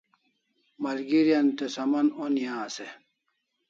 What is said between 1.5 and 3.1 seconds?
te saman oni as e?